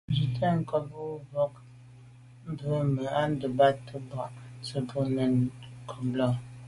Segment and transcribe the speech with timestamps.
[0.15, 1.49] (swatəncob à bwôgmbwə̀
[2.89, 4.33] mbwɔ̂ α̂ nǔm bα̌ to’tə ncob boὰ
[4.65, 6.27] tsə̀ bò nâ’ ndɛ̂n ncob lα.